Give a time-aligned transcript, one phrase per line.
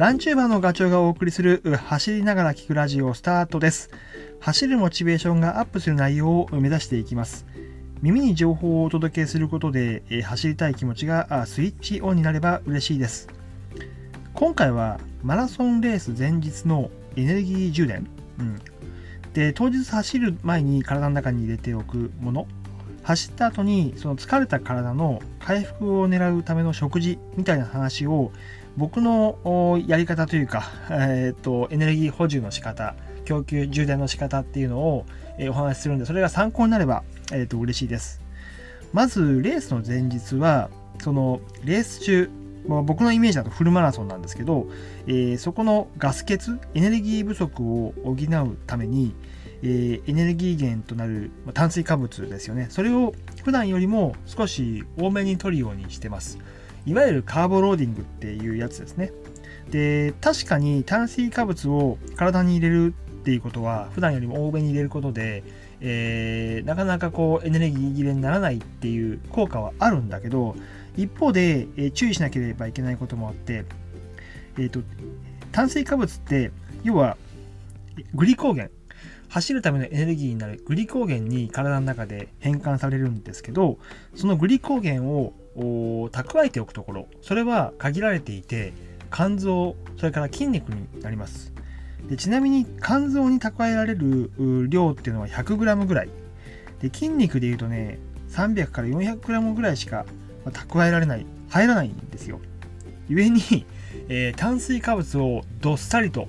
[0.00, 3.90] ランチューバーのガチョウがお送りする走りながら聞くラジオスタートです。
[4.40, 7.44] 走るモチベーションがアップする内容を目指していきます。
[8.00, 13.28] 耳に情報をお届けすることで、え走りたい気持ちがスイッチオンになれば嬉しいです。
[14.32, 18.08] 今回はマラソンレース前日のエネルギー充電、
[18.38, 18.58] うん、
[19.34, 22.46] で当日走る前に体の中に入れておくもの
[23.02, 28.32] 走った後にその疲れた体の回復を狙うための食事みたいな話を
[28.80, 32.94] 僕のやり方というか、えーっとエネルギー補充の仕方
[33.26, 35.04] 供給充電の仕方っていうのを、
[35.38, 38.22] えお話しするんでそれが参考になれば、えーっと嬉しいです。
[38.94, 42.30] まずレースの前日はそのレース中
[42.66, 44.66] まあ僕のイメージだとフルマラソンなんですけど、
[45.06, 46.40] えーそこのガス欠
[46.74, 49.14] エネルギー不足を補うために、
[49.62, 52.68] えーエネルギー源となるま炭水化物ですよね。
[52.70, 53.12] それを
[53.44, 56.38] 普段よりも少し多めに取るようにしてます。
[56.86, 59.12] いわゆるカーボローディングっていうやつですね。
[59.70, 65.44] で確かに炭水化物を体に入れるっていうことは普段よりも多めに入れることで、
[65.80, 70.56] えーなかなかこうエネルギー切れにならないっていう効果はあるんだけど
[70.96, 73.64] 一方で、えー注意しなければいけないこともあって、
[74.56, 74.80] えー、と
[75.52, 76.50] 炭水化物って
[76.82, 77.16] 要は
[78.14, 78.70] グリコーゲン
[79.28, 83.78] 走るためのエネルギーになるグリコーゲンに体の中で変換されるんですけど
[84.16, 88.72] そのグリコーゲンを蓄えておくところそれは限られていて
[89.12, 91.52] 肝臓それから筋肉になります。
[92.08, 94.30] でちなみに肝臓に蓄えられる
[94.68, 96.08] 量っていうのは 100g ぐらい。
[96.80, 97.98] で筋肉でいうとね
[98.30, 100.06] 300から 400g ぐらいしか
[100.46, 101.26] 蓄えられない。
[101.48, 102.40] 入らないんですよ。
[103.08, 103.66] 故に、
[104.08, 106.28] えー炭水化物をどっさりと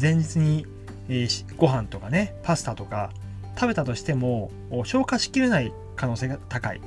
[0.00, 0.66] 前日に、
[1.08, 3.12] えーご飯とかねパスタとか
[3.56, 4.50] 食べたとしても
[4.84, 6.80] 消化しきれない可能性が高い、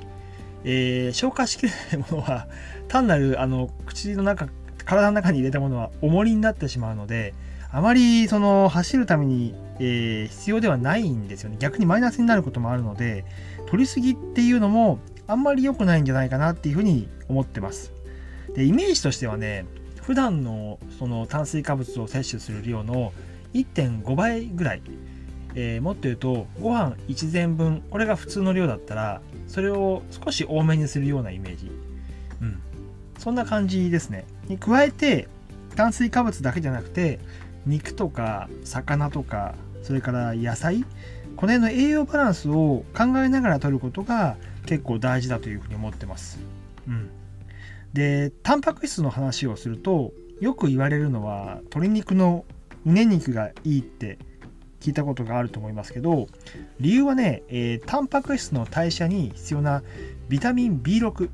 [0.70, 2.48] えー消化しきれないものは
[2.90, 4.50] 単なるあの口の中
[4.84, 7.34] 体の中に入れたものは重りになってしまうので
[7.72, 11.58] あまりその走るために、えー必要ではないんですよね。
[11.60, 13.26] 逆にマイナスになることもあるので
[13.68, 17.94] 取りすぎっていうのもあんまり良くないんじゃないかなっていうふうに思ってます。
[18.54, 19.66] でイメージとしてはね
[20.02, 23.14] 普段のその炭水化物を摂取する量の
[23.54, 24.82] 1.5倍ぐらい、
[25.60, 31.72] えーもっと言うとご飯1膳分これが普通の量だったらそれを少し多めにするようなイメージ。
[32.42, 32.62] うん。
[33.18, 34.26] そんな感じですね。
[34.48, 35.28] に加えて
[35.76, 37.20] 炭水化物だけじゃなくて
[37.66, 40.86] 肉とか魚とかそれから野菜
[41.36, 44.38] この辺の栄養バランスを考えながら摂ることが
[44.68, 46.40] 結構大事だというふうに思ってます。
[46.88, 47.10] うん、
[47.94, 52.46] でタンパク質の話をするとよく言われるのは鶏肉の
[52.86, 54.20] 胸肉がいいって
[54.80, 56.28] 聞いたことがあると思いますけど
[56.80, 59.84] 理由はね、えータンパク質の代謝に必要な
[60.30, 61.30] ビタミン B6、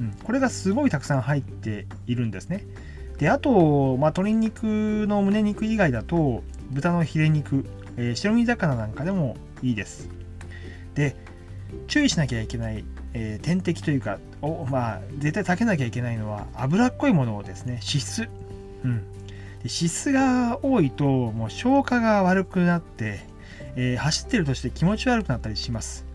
[0.00, 2.64] うん、これがすごいたくさん入っているんですね。
[3.18, 4.62] であと、まあ、鶏肉
[5.06, 10.08] の胸肉以外だと豚のヒレ肉、えー白身魚なんかでもいいです。
[10.94, 11.16] で
[11.86, 18.28] 注意しなきゃいけない、えー天敵というかお、まあ、絶対避けなきゃいけないのは脂っこいものをですね脂質、
[18.84, 19.04] うん、
[19.64, 23.20] 脂質が多いともう消化が悪くなって、
[23.76, 26.06] えー走ってるとして気持ち悪くなったりします。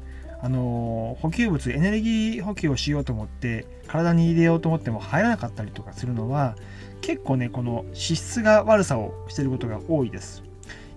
[0.42, 6.56] あのー補給物エネルギー補給をしようと思って体に入れようと思っても入らなかったりとかするのは
[7.02, 10.44] 結構ねこの脂質が悪さをしてることが多いです。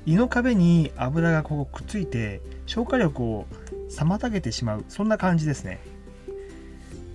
[0.07, 3.47] 胃の壁に油がこうくっついて消化力を
[3.91, 4.85] 妨げてしまう。
[4.89, 5.81] そんな感じですね。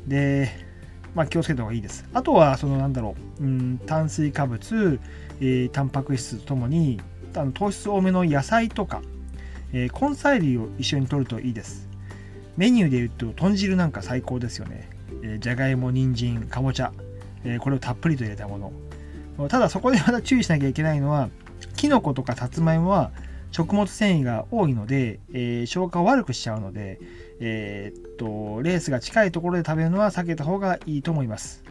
[0.08, 0.50] で
[1.16, 2.06] まあ気をつけた方がいいです。
[2.14, 3.44] あとはそのなんだろう。
[3.44, 5.00] うん炭水化物、
[5.40, 7.00] えータンパク質とともに
[7.36, 9.02] あの糖質多めの野菜とか、
[9.72, 11.88] えー根菜類を一緒に摂るといいです。
[12.58, 14.90] メニューで言うと豚汁なんか最高ですよね、
[15.24, 16.92] えーじゃがいも人参かぼちゃ、
[17.44, 18.58] えーこれをたっぷりと入れたも
[19.38, 19.48] の。
[19.50, 21.30] ただそこでまた注意しなきゃいけないのは
[21.76, 23.12] キノコとかさつまいもは
[23.54, 27.00] 食物繊維が多いので、えー消化を悪くしちゃうので、
[27.40, 31.64] えーっとレースが近いところで食べるのは避けた方がいいと思います。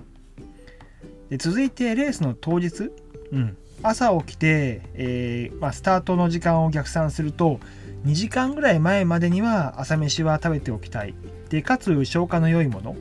[1.29, 2.93] で続いてレースの当日、
[3.33, 7.59] うん、朝起きて、えーまあ、スタートの時間を逆算すると
[8.05, 11.15] 2時間ぐらい前までには朝飯は食べておきたい。
[11.49, 12.97] でかつ消化の良いもの。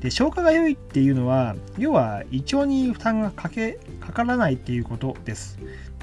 [0.00, 5.58] で消化が良いっていうのは要は胃腸に負担がかけかからないっていうことです。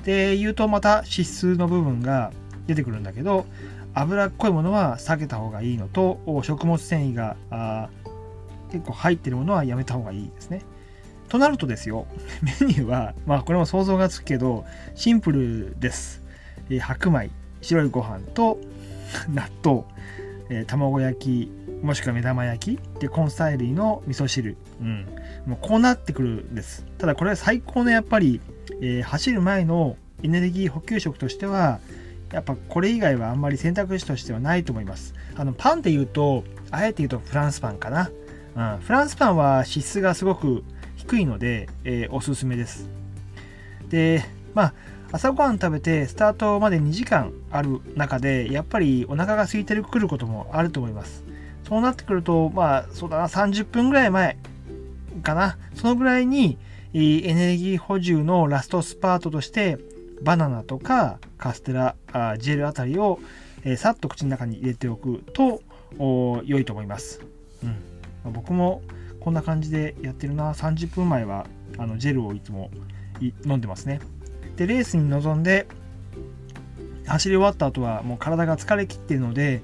[0.08, 2.32] で言うとまた脂質の部分が
[2.66, 3.46] 出てくるんだけど
[3.94, 7.90] 脂っこいものは避けた方がいいのと食物繊維があ
[8.72, 10.62] 結構入ってるものはやめた方がいいですね。
[11.28, 12.08] となるとですよ
[12.42, 14.64] メニューはまあこれも想像がつくけど
[14.96, 16.24] シンプルです、
[16.70, 17.30] えー白米
[17.62, 18.60] 白いご飯と
[19.28, 19.84] 納豆、
[20.50, 21.52] えー卵焼き
[21.84, 25.06] もしくは目玉焼きで根菜類の味噌汁、うん、
[25.46, 26.86] もうこうなってくるんです。
[26.98, 28.40] ただこれは最高のやっぱり
[28.82, 31.80] えー、走る前のエネルギー補給食としては
[32.32, 35.14] やっぱこれ以外はあんまり選択肢としてはないと思います。
[35.36, 38.10] あのパンで言うとあえて言うとフランスパンかな、
[38.56, 40.64] うん、フランスパンは脂質がすごく
[40.98, 42.90] 低いので、えー、おすすめです。
[43.90, 44.74] でまあ
[45.14, 51.24] 朝ごはん食べてスタートまで2時間ある中でやっぱりお腹が空いてくることもあると思います。
[51.68, 54.38] そうなってくるとまあそうだな30分ぐらい前
[55.24, 55.58] かな。
[55.76, 56.58] そのぐらいに
[57.00, 59.78] エネルギー補充のラストスパートとして
[60.22, 61.96] バナナとかカステラ
[62.40, 63.20] ジェルあたりを、
[63.64, 65.62] え、さっと口の中に入れておくと
[66.46, 67.22] 良いと思います、
[67.64, 67.76] うん。
[68.24, 68.82] ま、僕も
[69.20, 70.54] こんな感じでやってるな。
[70.54, 71.46] 30分前は
[71.78, 72.72] あのジェルをいつも
[73.46, 74.00] 飲んでますね。
[74.56, 75.68] でレースに臨んで
[77.06, 79.62] 走り終わった後はもう体が疲れきっているので、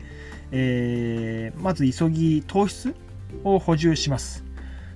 [0.51, 2.93] えー、まず急ぎ糖質
[3.43, 4.43] を補充します。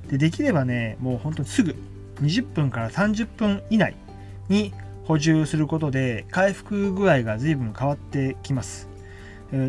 [0.08, 1.76] でできればねもう本当にすぐ
[2.22, 3.96] 20分から30分以内
[4.50, 4.74] に
[5.06, 8.90] 補充することで回復具合が随分変わってきます。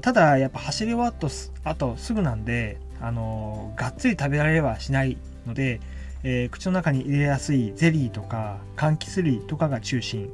[0.02, 1.28] ただやっぱ走り終わった
[1.70, 5.16] あとすぐなんで、あのがっつり食べられればしない
[5.46, 5.80] ので、
[6.24, 10.30] えー、口の中に入れやすいゼリーとか柑橘類とかが中心。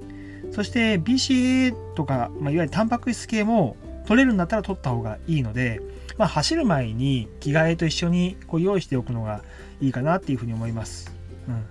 [0.52, 3.76] そして BCA とか、まあ、いわゆるタンパク質系も
[4.06, 5.80] 取れるんだったら取った方がいいので、
[6.16, 9.42] まあ、走る前に着替えと一緒にこう用意しておくのが
[9.80, 11.12] いいかなっていうふうに思います、
[11.48, 11.66] うん、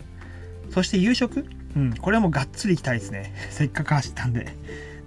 [0.73, 1.45] そして夕食？
[1.75, 3.31] うん、これもがっつりいきたいですね。
[3.51, 4.47] せっかく走ったんで。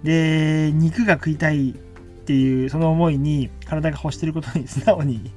[0.03, 5.31] で、肉が食いたいっていうその思いに体が欲してることに 素直に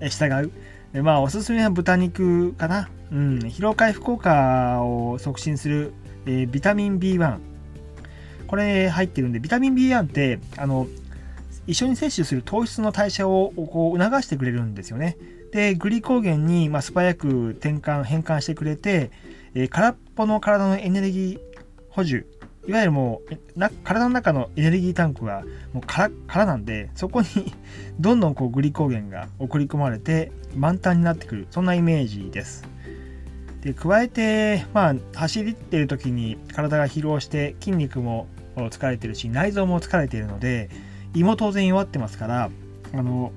[0.00, 0.50] 従
[0.94, 1.02] う。
[1.02, 2.88] まあ、おすすめは豚肉かな。
[3.12, 5.92] うん、疲労回復効果を促進する、
[6.24, 7.38] えー、ビタミン B1。
[8.46, 10.86] これ入ってるんで、ビタミン B1 って、あの、
[11.66, 15.18] 一緒に摂取する糖質の代謝をこう促してくれるんですよね。
[15.52, 19.10] で、グリコーゲンにまあ素早く転換、変換してくれて、
[19.58, 21.40] え、空っぽの体のエネルギー
[21.88, 22.26] 補充、
[22.68, 23.22] いわゆるも
[23.54, 27.26] うな体の中のエネルギータンクはもう空空なんでそこに
[27.98, 31.46] どんどんこうグリコーゲンが送り込まれて満タンになってくる。
[31.50, 32.68] そんなイメージです。
[33.62, 38.26] で加えてまあ走ってる時に体が疲労して筋肉も
[38.56, 40.68] 疲れてるし内臓も疲れているので
[41.14, 42.50] 胃も当然弱ってますから
[42.92, 43.32] あの、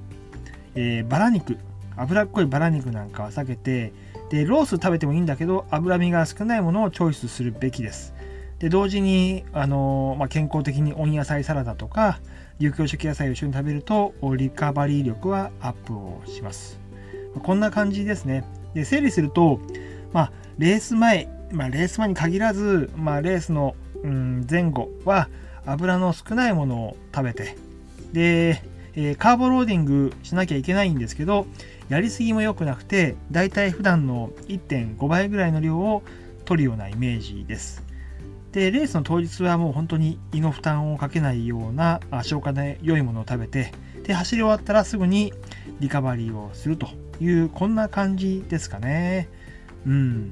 [0.75, 1.57] えー、バラ肉。
[1.95, 3.91] 脂っこいバラ肉なんかは避けて
[4.29, 8.13] でロース食べてもいいんだけど脂身が少ないものをチョイスするべきです。
[8.59, 12.19] で同時にあの、まあ、健康的に温野菜サラダとか
[12.59, 16.79] 有機食野菜を一緒に食べるとリカバリー力はアップをします。
[17.41, 18.43] こんな感じですね。
[18.73, 19.59] で整理すると、
[20.13, 25.29] まあ、レース前、まあ、レース前に限らず、まあ、レースの、うん、前後は
[25.65, 27.55] 油の少ないものを食べて
[28.11, 28.61] で、
[28.95, 31.45] えー、カーボローディングしなきゃいけないんですけど
[31.89, 36.03] やりすぎも良くなくてだいたい普段の1.5倍ぐらいの量を
[36.45, 37.83] 取るようなイメージです。
[38.51, 45.33] でレースの当日はもう本当に胃の負担をかけないような消化で良いものを食べてで走り終わったらすぐに
[45.79, 46.87] リカバリーをすると
[47.19, 49.29] いうこんな感じですかね。
[49.85, 50.31] うん。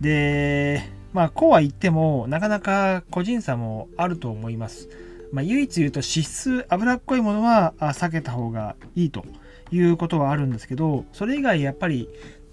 [0.00, 0.82] で
[1.12, 4.88] まあこうは言ってもなかなか個人差もあると思います。
[5.32, 9.24] まあ、唯一言うと脂質脂っこいものは避けた方がいいと
[9.72, 12.08] いうことはあるんですけどそれ以外やっぱり、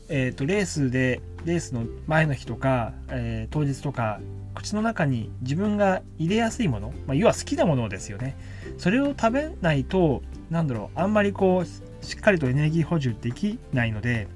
[0.07, 4.19] えーと、レースでレースの前の日とか、えー、当日とか
[4.55, 8.35] 口の中に自分が入れやすいもの、まあ、要は好きなものですよね。
[8.77, 14.27] それを食べないと何だろうあんまりこうしっかりとエネルギー補充できないので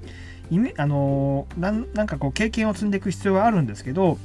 [0.76, 4.18] あのー、なんかこう経験を積んでいく必要はあるんですけど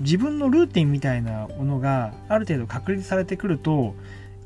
[0.00, 3.94] 自分のルーティンみたいなものがある程度確立されてくると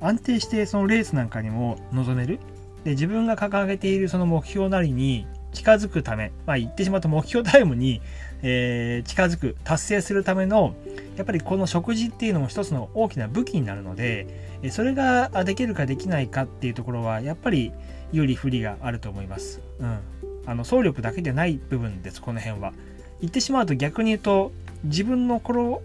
[0.00, 2.38] 安定してそのレースなんかにも臨める。
[2.84, 8.00] で自分が掲げているその目標なりに近づくため、まあ、言ってしまうと目標タイムに、
[8.42, 10.74] えー、近づく達成するための
[11.16, 17.72] やっぱりこの食事っていうのも一つの大きな武器になるのでそれができるかできないかっていうところはやっぱり
[18.12, 19.60] 有利不利があると思います。
[19.78, 19.98] うん、
[20.46, 22.72] あの総力だけでない部分ですこの辺は。
[23.20, 24.52] 言ってしまうと逆に言うと
[24.84, 25.82] 自分の心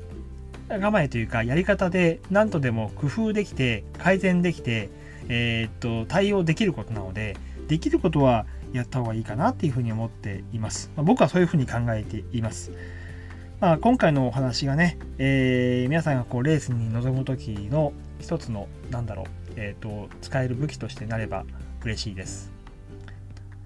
[0.70, 4.90] 構えというかやり方で何とでも工夫できて改善できて、
[5.30, 7.38] えー、っと対応できることなので
[7.68, 10.92] できることはやった方がいいかなっていうふうに思っています。
[10.96, 12.72] まあ、僕はそういうふうに考えています。
[13.60, 19.26] まあ、今回のお話がね、えー、皆さんがこうレースに臨む時の一つのなんだろう、
[19.56, 21.46] えーと、使える武器としてなれば
[21.84, 22.52] 嬉しいです。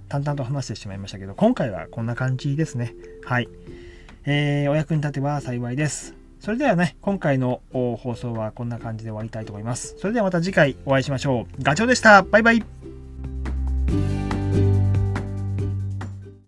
[0.10, 2.94] 淡々と話してしまいましたけど、今回はこんな感じですね。
[3.26, 3.50] はい。
[4.26, 6.27] えー、お役に立てば幸いです。
[6.48, 9.98] それではね、今回の放送はこんな感じで終わりたいと思います。
[10.00, 11.62] それではまた次回お会いしましょう。
[11.62, 12.22] ガチョウでした。
[12.22, 12.77] バイバイ。